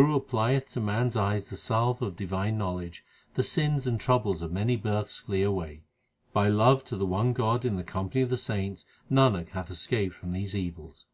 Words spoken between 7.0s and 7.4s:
one